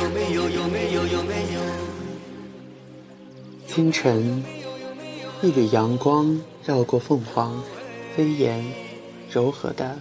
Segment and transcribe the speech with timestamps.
[0.00, 1.60] 有没有有没有有没有
[3.66, 4.42] 清晨，
[5.42, 7.62] 一缕阳光绕过凤凰，
[8.16, 8.64] 飞檐
[9.30, 9.98] 柔和的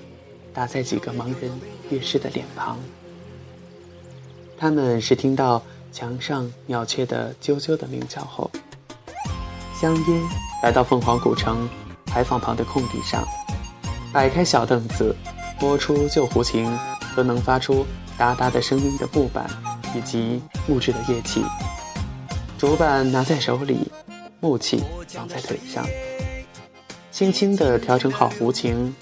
[0.54, 1.52] 打在几个盲人
[1.90, 2.80] 乐师的脸庞。
[4.58, 5.62] 他们是听到
[5.92, 8.50] 墙上鸟雀的啾啾的鸣叫后，
[9.78, 10.22] 香烟
[10.64, 11.68] 来到凤凰古城
[12.06, 13.22] 牌坊旁的空地上，
[14.14, 15.14] 摆开小凳子，
[15.60, 16.66] 摸出旧胡琴
[17.02, 17.86] 和能发出
[18.18, 19.46] 哒哒的声音的木板
[19.96, 21.44] 以及木质的乐器。
[22.58, 23.92] 竹板拿在手里，
[24.40, 24.84] 木器
[25.16, 25.86] 绑在腿上，
[27.12, 28.94] 轻轻地调整好胡琴。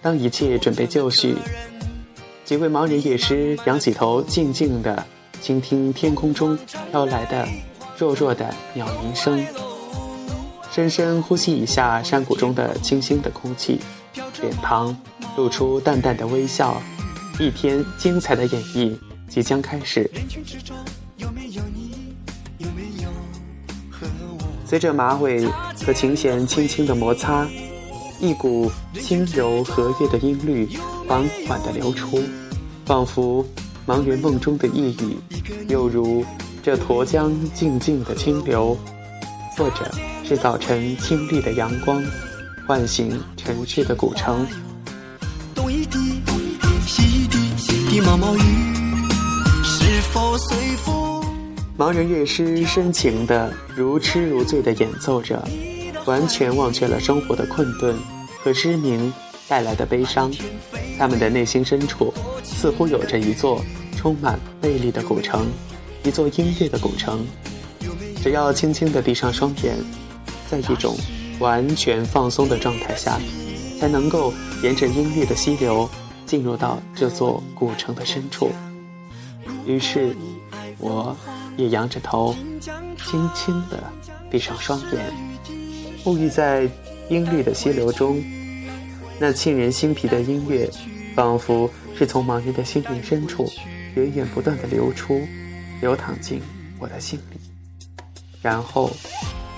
[0.00, 1.36] 当一切准备就绪，
[2.44, 5.04] 几位盲人乐师仰起头，静静地
[5.40, 6.56] 倾听天空中
[6.90, 7.46] 飘来的
[7.98, 9.44] 弱弱的鸟鸣声，
[10.70, 13.80] 深深呼吸一下山谷中的清新的空气，
[14.40, 14.96] 脸庞
[15.36, 16.80] 露出淡淡的微笑。
[17.38, 18.96] 一天精彩的演绎
[19.28, 20.10] 即将开始。
[24.64, 25.46] 随着马尾
[25.84, 27.46] 和琴弦轻轻的摩擦，
[28.20, 30.68] 一股轻柔和悦的音律
[31.06, 32.20] 缓缓地流出，
[32.84, 33.46] 仿佛
[33.86, 35.16] 盲人梦中的呓语，
[35.68, 36.24] 又如
[36.62, 38.76] 这沱江静静的清流，
[39.56, 39.88] 或者
[40.24, 42.02] 是早晨清丽的阳光，
[42.66, 44.44] 唤醒城市的古城。
[45.54, 46.20] 东一滴，
[46.86, 47.38] 西一滴，
[47.88, 48.40] 滴毛毛雨，
[51.78, 55.46] 盲人乐师深情的如痴如醉的演奏着，
[56.06, 57.94] 完全忘却了生活的困顿
[58.42, 59.12] 和失明
[59.46, 60.32] 带来的悲伤。
[60.98, 63.62] 他们的内心深处似乎有着一座
[63.94, 65.46] 充满魅力的古城，
[66.02, 67.26] 一座音乐的古城。
[68.22, 69.76] 只要轻轻地闭上双眼，
[70.50, 70.96] 在一种
[71.38, 73.20] 完全放松的状态下，
[73.78, 74.32] 才能够
[74.62, 75.88] 沿着音乐的溪流
[76.24, 78.50] 进入到这座古城的深处。
[79.66, 80.16] 于是，
[80.78, 81.16] 我。
[81.56, 82.36] 也仰着头，
[82.98, 83.82] 轻轻地
[84.30, 85.10] 闭上双眼，
[86.04, 86.68] 沐浴在
[87.08, 88.22] 音律的溪流中。
[89.18, 90.70] 那沁人心脾的音乐，
[91.14, 93.50] 仿佛是从盲人的心灵深处
[93.94, 95.26] 源源不断地流出，
[95.80, 96.42] 流淌进
[96.78, 97.40] 我的心里，
[98.42, 98.90] 然后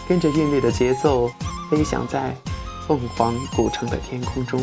[0.08, 1.28] 跟着韵律的节奏
[1.68, 2.32] 飞翔在
[2.86, 4.62] 凤凰古城的天空中。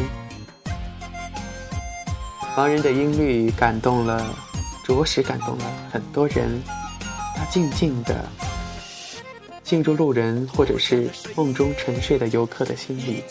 [2.56, 4.26] 盲人的音律感动了，
[4.86, 6.62] 着实感动了很多人。
[7.36, 8.24] 他静静的
[9.64, 13.24] 进入路人或者是梦中沉睡的游客的心里，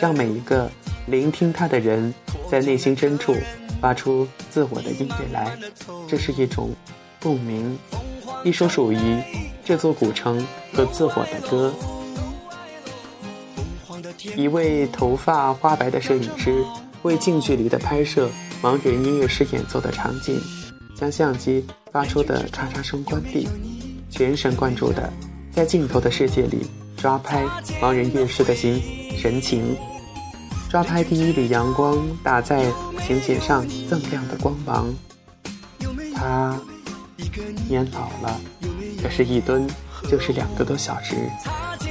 [0.00, 0.70] 让每一个
[1.06, 2.14] 聆听他的人
[2.48, 3.34] 在内心深处
[3.80, 5.58] 发出自我的音乐来。
[6.08, 6.70] 这是一种
[7.20, 7.76] 共鸣，
[8.44, 9.20] 一首属于
[9.64, 11.74] 这座古城和自我的歌。
[14.36, 16.64] 一位头发花白的摄影师
[17.02, 18.30] 为近距离的拍摄
[18.62, 20.40] 盲人音乐师演奏的场景。
[20.94, 23.48] 将相机发出的咔嚓声关闭，
[24.10, 25.12] 全神贯注的
[25.52, 26.66] 在镜头的世界里
[26.96, 27.44] 抓拍
[27.80, 28.80] 盲人乐师的心
[29.16, 29.76] 神情，
[30.70, 32.72] 抓拍第一缕阳光打在
[33.06, 34.94] 琴弦上锃亮的光芒。
[36.14, 36.58] 他
[37.68, 38.40] 年老了，
[39.02, 39.66] 可是一蹲
[40.08, 41.14] 就是两个多小时，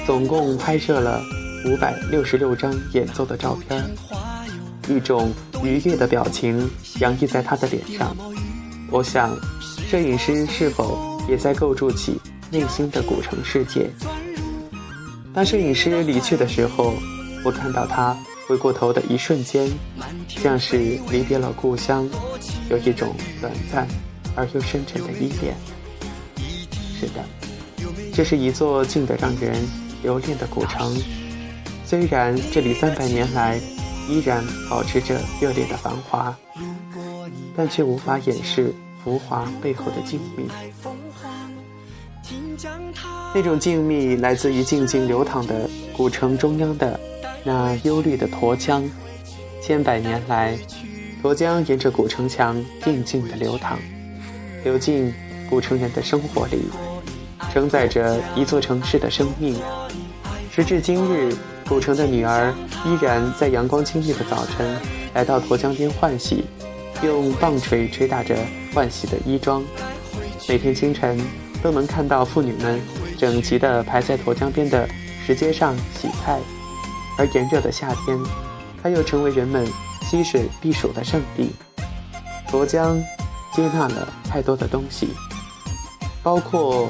[0.06, 1.22] 总共拍摄了
[1.66, 3.84] 五百六十六张演奏的照片，
[4.88, 5.32] 一种
[5.64, 8.16] 愉悦的表情洋溢在他的脸上。
[8.94, 9.36] 我想，
[9.90, 12.22] 摄影师是否也在构筑起
[12.52, 13.90] 内心的古城世界？
[15.34, 16.94] 当摄影师离去的时候，
[17.44, 18.16] 我看到他
[18.48, 19.68] 回过头的一瞬间，
[20.28, 20.78] 像是
[21.10, 22.08] 离别了故乡，
[22.70, 23.88] 有一种短暂
[24.36, 25.56] 而又深沉的依恋。
[27.00, 27.26] 是的，
[28.14, 29.56] 这是一座静得让人
[30.04, 30.96] 留恋的古城，
[31.84, 33.60] 虽然这里三百年来
[34.08, 36.38] 依然保持着热烈的繁华。
[37.56, 40.44] 但却无法掩饰浮华背后的静谧。
[43.36, 47.00] 那种静谧来自于静静流淌的古城中央的
[47.44, 48.84] 那幽绿的沱江。
[49.62, 50.58] 千百年来，
[51.22, 53.80] 沱江沿着古城墙静静的流淌，
[54.64, 55.14] 流进
[55.50, 56.64] 古城人的生活里，
[57.52, 59.56] 承载着一座城市的生命。
[60.52, 61.36] 时至今日，
[61.68, 62.54] 古城的女儿
[62.86, 64.76] 依然在阳光清丽的早晨
[65.14, 66.44] 来到沱江边换洗。
[67.04, 68.38] 用棒槌捶打着
[68.74, 69.62] 换洗的衣装，
[70.48, 71.20] 每天清晨
[71.62, 72.82] 都能看到妇女们
[73.18, 74.88] 整齐地排在沱江边的
[75.26, 76.40] 石阶上洗菜。
[77.18, 78.18] 而炎热的夏天，
[78.82, 79.68] 它又成为人们
[80.02, 81.52] 溪水避暑的圣地。
[82.48, 82.98] 沱江
[83.54, 85.10] 接纳了太多的东西，
[86.24, 86.90] 包括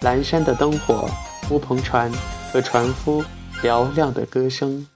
[0.00, 1.08] 阑珊的灯火、
[1.50, 2.10] 乌篷船
[2.52, 3.24] 和船夫
[3.62, 4.86] 嘹亮的歌声。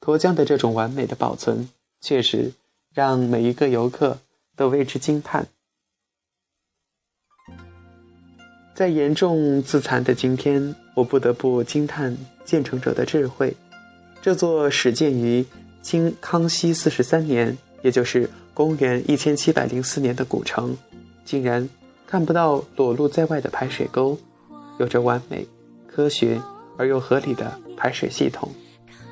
[0.00, 1.68] 沱江的这种完美的保存，
[2.00, 2.52] 确实。
[2.94, 4.18] 让每一个游客
[4.56, 5.48] 都为之惊叹。
[8.72, 13.56] 在严重自残的今天，我不得不惊叹建成者的智慧。
[14.22, 15.44] 这座始建于
[15.82, 20.76] 清康熙四十三年，也就是公元一千七百零四年的古城，
[21.24, 21.68] 竟然
[22.06, 24.16] 看不到裸露在外的排水沟，
[24.78, 25.46] 有着完美、
[25.88, 26.40] 科学
[26.78, 28.48] 而又合理的排水系统，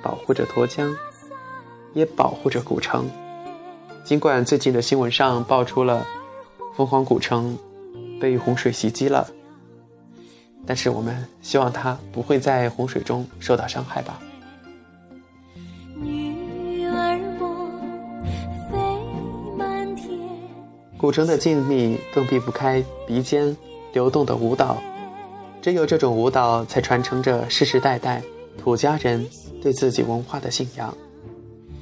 [0.03, 0.97] 保护着沱江，
[1.95, 3.09] 也保护着古城。
[4.05, 6.07] 尽管最近的新闻上爆出了
[6.77, 7.57] 凤凰古城
[8.21, 9.27] 被洪水袭击了。
[10.67, 14.21] 但是我们希望它不会在洪水中受到伤害吧。
[20.97, 23.57] 古城的静谧更避不开鼻尖
[23.93, 24.77] 流动的舞蹈，
[25.61, 28.23] 只有这种舞蹈才传承着世世代代
[28.57, 29.29] 土家人
[29.61, 30.97] 对自己文化的信仰。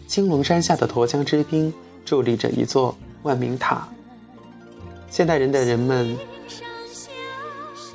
[0.06, 1.70] 青龙山下的沱江之滨
[2.06, 3.88] 伫立着一座万明塔，
[5.10, 6.16] 现代人的人们。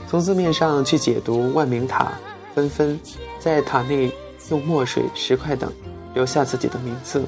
[0.07, 2.13] 从字面上去解读万明塔，
[2.53, 2.99] 纷纷
[3.39, 4.11] 在塔内
[4.49, 5.71] 用墨水、石块等
[6.13, 7.23] 留下自己的名字，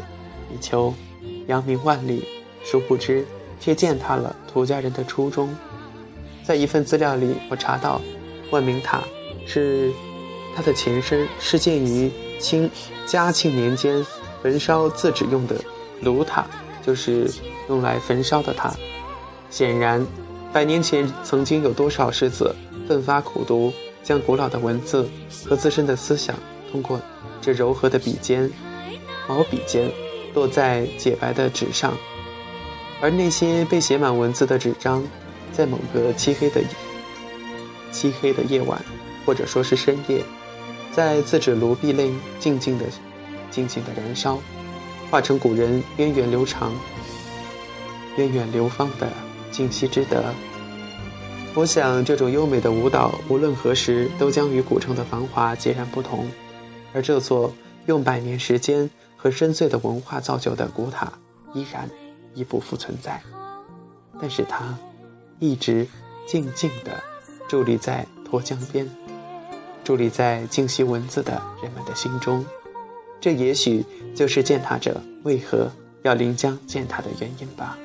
[0.54, 0.94] 以求
[1.48, 2.26] 扬名万里。
[2.64, 3.26] 殊不知，
[3.60, 5.54] 却践踏了土家人的初衷。
[6.44, 8.00] 在一份资料里，我查到，
[8.52, 9.02] 万明塔
[9.46, 9.92] 是
[10.56, 12.70] 它的前身是建于清
[13.06, 14.06] 嘉庆年间
[14.44, 15.56] 焚烧自纸用的
[16.02, 16.46] 炉塔，
[16.88, 17.30] 就是
[17.68, 18.74] 用来焚烧的塔。
[19.50, 20.08] 显然，
[20.54, 22.56] 百年前曾经有多少世子。
[22.88, 25.10] 奋发苦读，将古老的文字
[25.46, 26.34] 和自身的思想，
[26.72, 27.02] 通过
[27.42, 28.50] 这柔和的笔尖、
[29.28, 29.92] 毛笔尖，
[30.34, 31.94] 落在洁白的纸上。
[33.02, 35.04] 而那些被写满文字的纸张，
[35.52, 36.62] 在某个漆黑的
[37.92, 38.82] 漆黑的夜晚，
[39.26, 40.24] 或者说是深夜，
[40.94, 42.86] 在自纸炉壁内静静的、
[43.52, 44.40] 静静的燃烧，
[45.10, 46.74] 化成古人源远流长、
[48.18, 49.10] 源远流芳的
[49.52, 50.24] 静息之德。
[51.54, 56.30] 我想，这种优美的舞蹈，无论何时都将与古城的繁华截然不同。
[56.94, 57.54] 而这座
[57.86, 61.12] 用百年时间和深邃的文化造就的古塔，
[61.54, 61.90] 依然
[62.36, 63.22] 已不复存在。
[64.22, 64.78] 但是它
[65.40, 65.88] 一直
[66.28, 67.02] 静静地
[67.50, 68.88] 伫立在沱江边，
[69.86, 72.46] 伫立在静息文字的人们的心中。
[73.20, 73.84] 这也许
[74.16, 75.70] 就是践踏者为何
[76.04, 77.78] 要临江践踏的原因吧。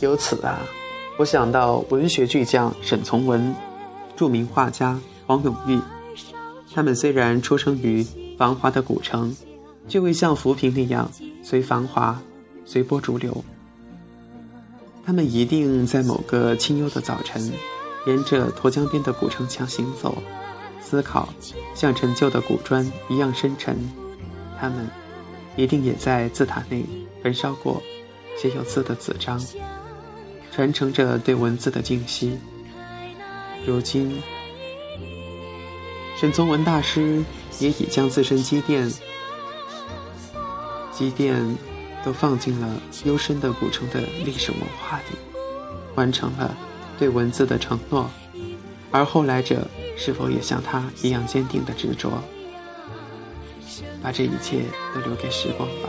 [0.00, 0.58] 由此啊，
[1.16, 3.54] 我想到文学巨匠沈从文、
[4.16, 5.80] 著名画家黄永玉，
[6.74, 8.04] 他们虽然出生于
[8.36, 9.32] 繁华的古城，
[9.86, 11.08] 却未像浮萍那样
[11.44, 12.20] 随繁华、
[12.64, 13.44] 随波逐流。
[15.04, 17.52] 他们一定在某个清幽的早晨，
[18.06, 20.22] 沿着沱江边的古城墙行走，
[20.80, 21.28] 思考
[21.74, 23.76] 像陈旧的古砖一样深沉。
[24.60, 24.88] 他们
[25.56, 26.84] 一定也在字塔内
[27.22, 27.82] 焚烧过
[28.40, 29.40] 写有字的纸张。
[30.52, 32.38] 传承着对文字的敬惜。
[33.66, 34.22] 如今，
[36.20, 37.24] 沈从文大师
[37.58, 38.92] 也已将自身积淀、
[40.92, 41.34] 积淀
[42.04, 45.16] 都放进了幽深的古城的历史文化里，
[45.94, 46.56] 完成了
[46.98, 48.10] 对文字的承诺。
[48.90, 49.66] 而后来者
[49.96, 52.10] 是否也像他一样坚定的执着？
[54.02, 55.88] 把这一切都留给时光吧。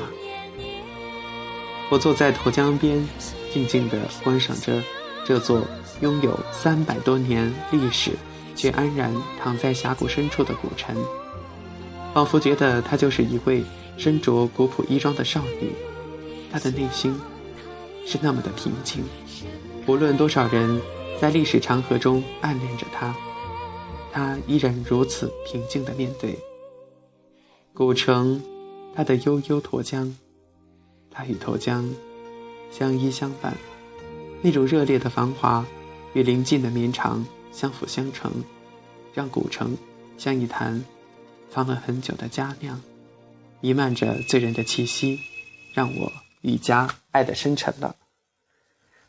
[1.89, 3.05] 我坐在沱江边。
[3.53, 4.81] 静静地观赏着
[5.23, 5.61] 这座
[6.01, 8.13] 拥有三百多年历史
[8.55, 10.95] 却安然躺在峡谷深处的古城，
[12.15, 13.63] 仿佛觉得她就是一位
[13.95, 15.71] 身着古朴衣装的少女，
[16.53, 17.19] 他的内心
[18.05, 19.03] 是那么的平静。
[19.87, 20.79] 无论多少人
[21.19, 23.13] 在历史长河中暗恋着他，
[24.11, 26.37] 他依然如此平静地面对
[27.73, 28.39] 古城，
[28.95, 30.15] 他的悠悠沱江，
[31.09, 31.89] 他与沱江。
[32.71, 33.55] 相依相伴，
[34.41, 35.63] 那种热烈的繁华
[36.13, 38.31] 与临近的绵长相辅相成，
[39.13, 39.77] 让古城
[40.17, 40.83] 像一坛
[41.51, 42.81] 藏了很久的佳酿，
[43.61, 45.19] 弥漫着醉人的气息，
[45.75, 46.11] 让我
[46.43, 47.95] 一家爱的深沉了。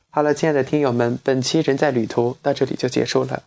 [0.08, 3.44] 好了，亲爱的听友们，本期人在旅途到这里就结束了。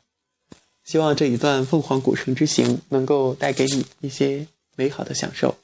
[0.84, 5.58] 希望这一段凤凰古城之行能够带给你一些美好的享受。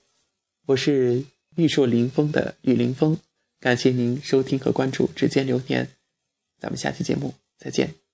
[0.65, 1.25] 我是
[1.55, 3.19] 玉树临风的雨林风。
[3.59, 5.85] 感谢您收听和关注《指尖流年》，
[6.59, 8.02] 咱们下期节目再见。